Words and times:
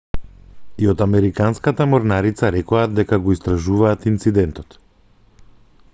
и 0.85 0.87
од 0.93 1.03
американската 1.05 1.87
морнарица 1.91 2.51
рекоа 2.57 2.87
дека 3.01 3.21
го 3.27 3.35
истражуваат 3.37 4.11
инцидентот 4.13 4.79